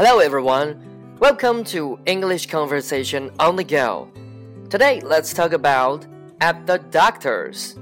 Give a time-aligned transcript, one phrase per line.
[0.00, 0.76] Hello, everyone.
[1.18, 4.08] Welcome to English Conversation on the Go.
[4.68, 6.04] Today, let's talk about
[6.40, 7.74] at the doctor's.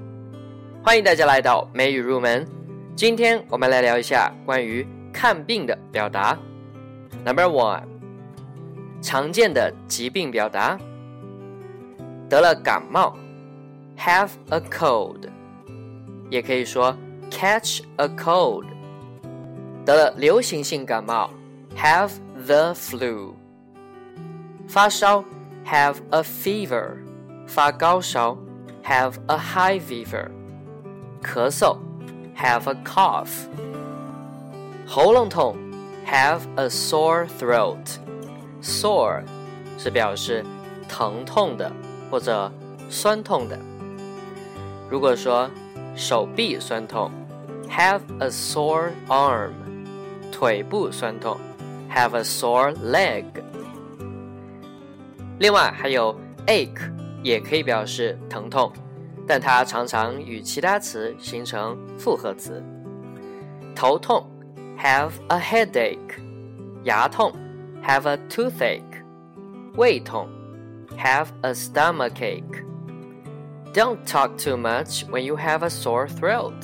[0.83, 2.47] 欢迎大家来到美语入门。
[2.95, 6.39] 今天我们来聊一下关于看病的表达。
[7.25, 7.83] Number one，
[9.03, 10.79] 常见的疾病表达。
[12.29, 13.17] 得了感冒，
[13.99, 15.29] have a cold，
[16.31, 16.97] 也可以说
[17.31, 18.65] catch a cold。
[19.85, 21.31] 得了流行性感冒
[21.77, 22.11] ，have
[22.47, 23.35] the flu。
[24.67, 25.25] 发烧，
[25.67, 26.97] have a fever。
[27.47, 28.37] 发高烧，
[28.85, 30.31] have a high fever。
[31.23, 31.79] 咳嗽，
[32.37, 33.47] have a cough。
[34.87, 35.57] 喉咙痛，
[36.07, 39.23] have a sore throat。sore
[39.79, 40.45] 是表示
[40.89, 41.71] 疼痛的
[42.11, 42.51] 或者
[42.89, 43.59] 酸痛的。
[44.89, 45.51] 如果说
[45.95, 47.11] 手臂酸痛，
[47.69, 49.51] have a sore arm；
[50.31, 51.37] 腿部酸痛
[51.91, 53.25] ，have a sore leg。
[55.39, 56.15] 另外还有
[56.47, 56.91] ache，
[57.23, 58.73] 也可以表示疼痛，
[59.27, 62.63] 但它常常与其他词形成复合词。
[63.75, 64.25] 头痛，
[64.79, 65.99] have a headache；
[66.85, 67.33] 牙痛，
[67.85, 68.83] have a toothache；
[69.77, 70.29] 胃痛，
[70.97, 76.55] have a stomachache。Don't talk too much when you have a sore throat。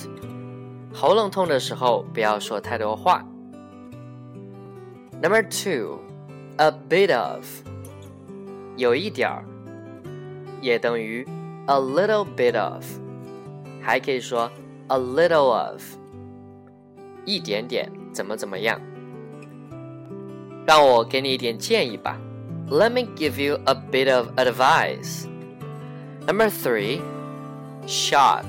[0.95, 3.25] 喉咙痛的时候，不要说太多话。
[5.25, 6.01] Number two,
[6.57, 7.45] a bit of，
[8.77, 9.45] 有一点儿，
[10.61, 11.27] 也等于
[11.67, 12.85] a little bit of，
[13.83, 14.51] 还可以说
[14.89, 15.83] a little of，
[17.25, 18.81] 一点点，怎么怎么样。
[20.67, 22.19] 让我给你一点建议吧。
[22.71, 25.27] Let me give you a bit of advice.
[26.27, 27.01] Number three,
[27.87, 28.45] shot，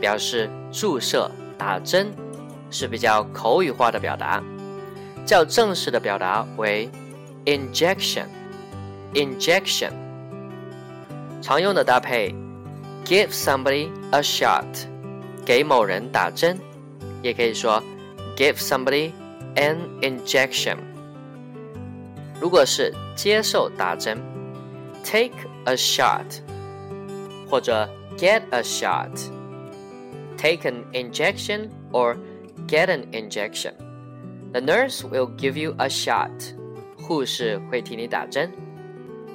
[0.00, 2.12] 表示注射、打针，
[2.70, 4.42] 是比较口语化的表达。
[5.24, 6.88] 较正式的表达为
[7.44, 9.92] injection。injection
[11.40, 12.34] 常用的搭配
[13.04, 14.64] give somebody a shot，
[15.44, 16.58] 给某人打针，
[17.22, 17.82] 也可以说
[18.36, 19.12] give somebody
[19.54, 20.76] an injection。
[22.40, 24.20] 如果是接受打针，
[25.02, 25.32] take
[25.64, 26.24] a shot，
[27.48, 27.88] 或者
[28.18, 32.16] get a shot。Take an injection or
[32.68, 33.72] get an injection.
[34.52, 36.30] The nurse will give you a shot.
[36.96, 38.50] 护士会替你打针。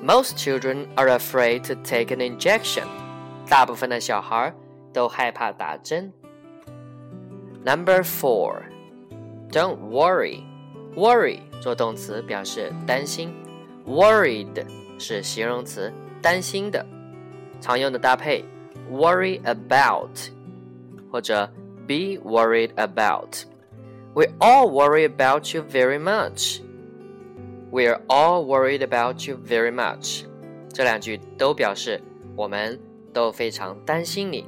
[0.03, 2.85] Most children are afraid to take an injection.
[3.47, 4.53] 大部分的小孩
[4.91, 6.12] 都害怕打针。
[7.63, 8.63] Number four,
[9.52, 10.44] don't worry.
[10.96, 13.31] Worry 做动词表示担心，
[13.85, 14.66] worried
[14.97, 16.85] 是形容词，担心的。
[17.62, 18.44] 常用的搭配
[18.91, 20.18] worry about
[21.12, 21.46] 或者
[21.88, 23.46] be worried about。
[24.16, 26.62] We all worry about you very much.
[27.72, 30.25] We're all worried about you very much.
[30.74, 32.02] 这两句都表示
[32.35, 32.79] 我们
[33.13, 34.46] 都非常担心你。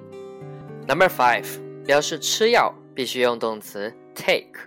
[0.87, 1.45] Number five
[1.85, 4.59] 表示吃药必须用动词 take，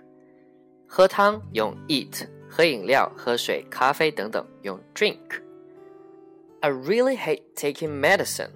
[0.87, 8.49] 喝汤用 eat，喝饮料、喝水、咖啡等等用 drink。I really hate taking medicine.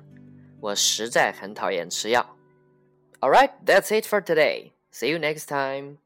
[0.59, 2.35] 我实在很讨厌吃药。
[3.19, 4.71] Alright, that's it for today.
[4.91, 5.97] See you next time.